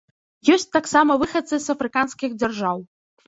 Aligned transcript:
Ёсць 0.53 0.69
таксама 0.77 1.17
выхадцы 1.23 1.59
з 1.65 1.75
афрыканскіх 1.75 2.35
дзяржаў. 2.39 2.77